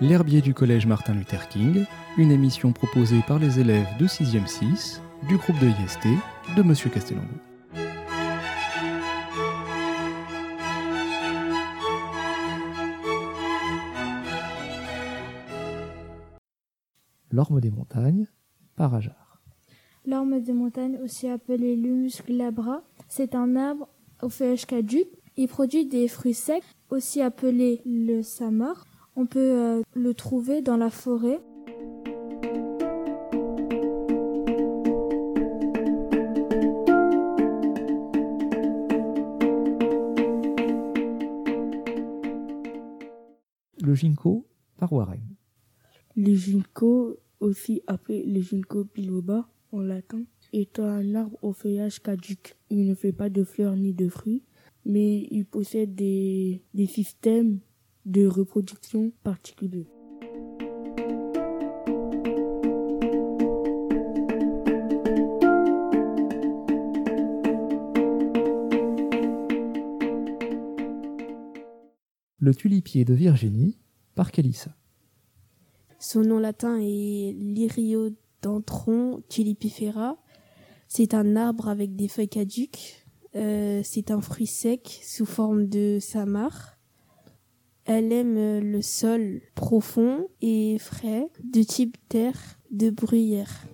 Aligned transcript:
L'herbier 0.00 0.40
du 0.40 0.54
collège 0.54 0.86
Martin 0.86 1.14
Luther 1.14 1.48
King, 1.48 1.84
une 2.18 2.32
émission 2.32 2.72
proposée 2.72 3.20
par 3.28 3.38
les 3.38 3.60
élèves 3.60 3.86
de 4.00 4.06
6e 4.06 4.46
6 4.46 5.00
du 5.28 5.36
groupe 5.36 5.58
de 5.60 5.68
IST 5.68 6.08
de 6.56 6.62
Monsieur 6.62 6.90
Castellango. 6.90 7.28
L'orme 17.30 17.60
des 17.60 17.70
montagnes, 17.70 18.26
par 18.74 18.94
Ajar. 18.94 19.40
L'orme 20.04 20.40
des 20.40 20.52
montagnes, 20.52 20.98
aussi 21.04 21.28
appelé 21.28 21.76
Lumus 21.76 22.20
glabra, 22.26 22.82
c'est 23.08 23.36
un 23.36 23.54
arbre 23.54 23.88
au 24.22 24.28
feuillage 24.28 24.66
caduc. 24.66 25.06
Il 25.36 25.46
produit 25.46 25.86
des 25.86 26.08
fruits 26.08 26.34
secs, 26.34 26.64
aussi 26.90 27.22
appelés 27.22 27.80
le 27.86 28.22
samar. 28.22 28.84
On 29.16 29.26
peut 29.26 29.38
euh, 29.38 29.82
le 29.94 30.12
trouver 30.12 30.60
dans 30.60 30.76
la 30.76 30.90
forêt. 30.90 31.40
Le 43.80 43.94
ginkgo, 43.94 44.48
par 44.78 44.92
Warren. 44.92 45.20
Le 46.16 46.34
ginkgo, 46.34 47.16
aussi 47.38 47.82
appelé 47.86 48.24
le 48.24 48.40
ginkgo 48.40 48.84
biloba 48.92 49.48
en 49.70 49.80
latin, 49.80 50.24
est 50.52 50.80
un 50.80 51.14
arbre 51.14 51.38
au 51.42 51.52
feuillage 51.52 52.02
caduc. 52.02 52.56
Il 52.68 52.84
ne 52.84 52.94
fait 52.94 53.12
pas 53.12 53.30
de 53.30 53.44
fleurs 53.44 53.76
ni 53.76 53.92
de 53.92 54.08
fruits, 54.08 54.42
mais 54.84 55.28
il 55.30 55.44
possède 55.46 55.94
des, 55.94 56.62
des 56.74 56.86
systèmes 56.86 57.60
de 58.04 58.26
reproduction 58.26 59.12
particuliers. 59.22 59.88
Le 72.38 72.54
tulipier 72.54 73.06
de 73.06 73.14
Virginie, 73.14 73.78
par 74.14 74.30
Calissa. 74.30 74.76
Son 75.98 76.20
nom 76.20 76.38
latin 76.38 76.78
est 76.78 77.32
Lyriodendron 77.32 79.22
tulipifera. 79.30 80.18
C'est 80.86 81.14
un 81.14 81.36
arbre 81.36 81.68
avec 81.68 81.96
des 81.96 82.08
feuilles 82.08 82.28
caduques. 82.28 83.06
Euh, 83.34 83.80
c'est 83.82 84.10
un 84.10 84.20
fruit 84.20 84.46
sec 84.46 85.00
sous 85.02 85.24
forme 85.24 85.66
de 85.66 85.98
samar. 86.00 86.73
Elle 87.86 88.12
aime 88.12 88.60
le 88.60 88.80
sol 88.82 89.42
profond 89.54 90.28
et 90.40 90.78
frais 90.78 91.28
de 91.42 91.62
type 91.62 91.96
terre 92.08 92.58
de 92.70 92.90
bruyère. 92.90 93.66